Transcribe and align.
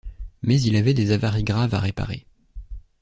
Mais 0.41 0.59
il 0.59 0.75
avait 0.77 0.95
des 0.95 1.11
avaries 1.11 1.43
graves 1.43 1.75
à 1.75 1.79
réparer. 1.79 2.25